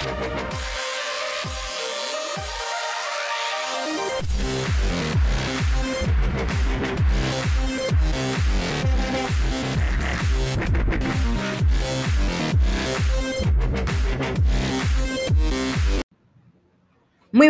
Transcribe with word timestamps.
Muy 0.00 0.08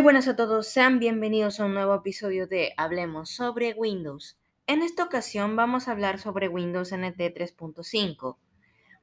buenas 0.00 0.26
a 0.26 0.34
todos, 0.34 0.66
sean 0.66 0.98
bienvenidos 0.98 1.60
a 1.60 1.66
un 1.66 1.74
nuevo 1.74 1.94
episodio 1.94 2.48
de 2.48 2.72
Hablemos 2.76 3.30
sobre 3.30 3.74
Windows. 3.74 4.36
En 4.66 4.82
esta 4.82 5.04
ocasión 5.04 5.54
vamos 5.54 5.86
a 5.86 5.92
hablar 5.92 6.18
sobre 6.18 6.48
Windows 6.48 6.92
NT 6.92 7.16
3.5. 7.16 8.36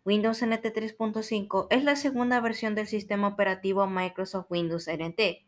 Windows 0.08 0.42
NT 0.42 0.64
3.5 0.74 1.68
es 1.70 1.84
la 1.84 1.98
segunda 1.98 2.40
versión 2.40 2.76
del 2.76 2.88
sistema 2.88 3.28
operativo 3.28 3.88
Microsoft 3.88 4.46
Windows 4.50 4.88
NT. 4.88 5.46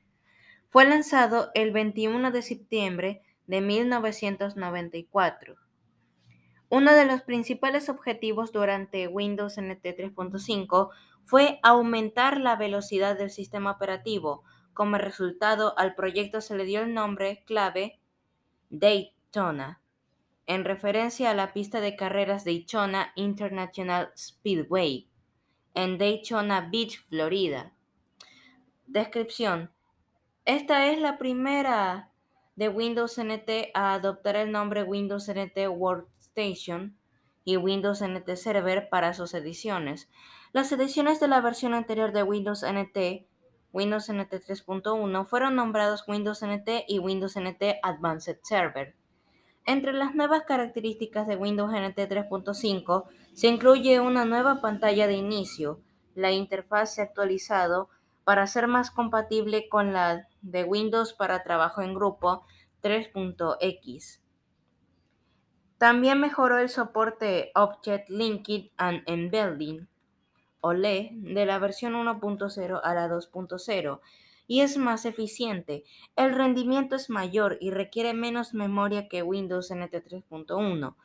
Fue 0.68 0.84
lanzado 0.84 1.50
el 1.54 1.72
21 1.72 2.30
de 2.32 2.42
septiembre 2.42 3.22
de 3.48 3.62
1994. 3.62 5.56
Uno 6.68 6.94
de 6.94 7.06
los 7.06 7.22
principales 7.22 7.88
objetivos 7.88 8.52
durante 8.52 9.08
Windows 9.08 9.58
NT 9.58 9.82
3.5 9.82 10.90
fue 11.24 11.62
aumentar 11.64 12.38
la 12.42 12.58
velocidad 12.58 13.18
del 13.18 13.30
sistema 13.30 13.72
operativo, 13.72 14.44
como 14.74 14.98
resultado, 14.98 15.74
al 15.80 15.96
proyecto 15.96 16.42
se 16.42 16.58
le 16.58 16.66
dio 16.66 16.82
el 16.82 16.94
nombre 16.94 17.46
clave 17.46 18.02
Daytona, 18.70 19.82
en 20.50 20.66
referencia 20.66 21.30
a 21.30 21.36
la 21.36 21.54
pista 21.54 21.80
de 21.80 21.96
carreras 21.96 22.44
Daytona 22.44 23.14
International 23.14 24.12
Speedway, 24.18 25.08
en 25.76 26.00
Daytona 26.00 26.70
Beach, 26.72 27.06
Florida. 27.08 27.72
Descripción. 28.88 29.72
Esta 30.46 30.88
es 30.88 31.00
la 31.00 31.20
primera 31.20 32.10
de 32.56 32.68
Windows 32.68 33.20
NT 33.20 33.70
a 33.76 33.94
adoptar 33.94 34.38
el 34.38 34.52
nombre 34.52 34.82
Windows 34.82 35.30
NT 35.30 35.70
Workstation 35.70 36.98
y 37.46 37.58
Windows 37.58 38.02
NT 38.02 38.36
Server 38.36 38.90
para 38.90 39.14
sus 39.14 39.36
ediciones. 39.36 40.10
Las 40.52 40.72
ediciones 40.72 41.20
de 41.20 41.28
la 41.28 41.42
versión 41.42 41.76
anterior 41.76 42.12
de 42.12 42.24
Windows 42.24 42.66
NT 42.66 43.30
Windows 43.72 44.12
NT 44.12 44.34
3.1 44.34 45.28
fueron 45.28 45.56
nombrados 45.56 46.04
Windows 46.08 46.44
NT 46.44 46.86
y 46.88 46.98
Windows 46.98 47.38
NT 47.38 47.78
Advanced 47.84 48.40
Server. 48.42 48.96
Entre 49.70 49.94
las 49.94 50.16
nuevas 50.16 50.46
características 50.46 51.28
de 51.28 51.36
Windows 51.36 51.72
NT 51.72 51.96
3.5 51.96 53.04
se 53.34 53.48
incluye 53.50 54.00
una 54.00 54.26
nueva 54.26 54.62
pantalla 54.62 55.06
de 55.06 55.14
inicio, 55.14 55.80
la 56.16 56.32
interfaz 56.32 56.96
se 56.96 57.02
ha 57.02 57.04
actualizado 57.04 57.88
para 58.24 58.48
ser 58.48 58.66
más 58.66 58.90
compatible 58.90 59.70
con 59.70 59.94
la 59.94 60.28
de 60.42 60.64
Windows 60.64 61.14
para 61.14 61.44
trabajo 61.44 61.84
en 61.84 61.94
grupo 61.94 62.48
3.x. 62.82 64.24
También 65.78 66.20
mejoró 66.20 66.58
el 66.58 66.70
soporte 66.70 67.52
Object 67.54 68.10
Linked 68.10 68.72
and 68.78 69.04
Embedding 69.06 69.88
OLE 70.62 71.12
de 71.14 71.46
la 71.46 71.60
versión 71.60 71.94
1.0 71.94 72.82
a 72.84 72.94
la 72.96 73.08
2.0 73.08 74.00
y 74.50 74.62
es 74.62 74.78
más 74.78 75.06
eficiente. 75.06 75.84
El 76.16 76.34
rendimiento 76.34 76.96
es 76.96 77.12
mayor 77.12 77.60
y 77.62 77.70
requiere 77.70 78.16
menos 78.16 78.56
memoria 78.56 79.08
que 79.08 79.22
Windows 79.22 79.70
NT 79.72 79.94
3.1. 79.94 80.96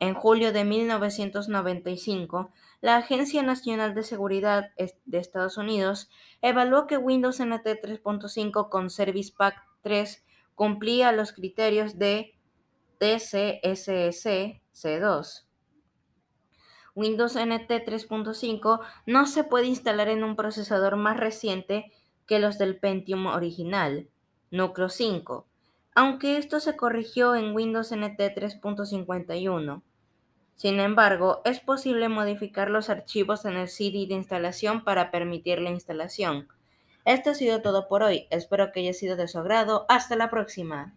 En 0.00 0.14
julio 0.14 0.50
de 0.50 0.64
1995, 0.64 2.50
la 2.80 2.96
Agencia 2.96 3.42
Nacional 3.42 3.94
de 3.94 4.02
Seguridad 4.02 4.70
de 5.04 5.18
Estados 5.18 5.58
Unidos 5.58 6.08
evaluó 6.40 6.86
que 6.86 6.96
Windows 6.96 7.38
NT 7.38 7.66
3.5 7.66 8.70
con 8.70 8.88
Service 8.88 9.32
Pack 9.36 9.62
3 9.82 10.24
cumplía 10.54 11.12
los 11.12 11.32
criterios 11.32 11.98
de 11.98 12.34
TCSS 12.98 14.26
C2. 14.72 15.44
Windows 16.94 17.36
NT 17.36 17.68
3.5 17.68 18.80
no 19.04 19.26
se 19.26 19.44
puede 19.44 19.66
instalar 19.66 20.08
en 20.08 20.24
un 20.24 20.34
procesador 20.34 20.96
más 20.96 21.18
reciente 21.18 21.92
que 22.26 22.38
los 22.38 22.58
del 22.58 22.78
Pentium 22.78 23.26
original, 23.26 24.08
Núcleo 24.50 24.88
5, 24.88 25.46
aunque 25.94 26.36
esto 26.36 26.60
se 26.60 26.76
corrigió 26.76 27.34
en 27.34 27.54
Windows 27.54 27.90
NT 27.92 28.18
3.51. 28.18 29.82
Sin 30.54 30.80
embargo, 30.80 31.42
es 31.44 31.60
posible 31.60 32.08
modificar 32.08 32.70
los 32.70 32.90
archivos 32.90 33.44
en 33.44 33.56
el 33.56 33.68
CD 33.68 34.06
de 34.06 34.14
instalación 34.14 34.84
para 34.84 35.10
permitir 35.10 35.60
la 35.60 35.70
instalación. 35.70 36.48
Esto 37.04 37.30
ha 37.30 37.34
sido 37.34 37.62
todo 37.62 37.88
por 37.88 38.02
hoy, 38.02 38.26
espero 38.30 38.72
que 38.72 38.80
haya 38.80 38.92
sido 38.92 39.16
de 39.16 39.28
su 39.28 39.38
agrado, 39.38 39.86
hasta 39.88 40.16
la 40.16 40.28
próxima. 40.28 40.94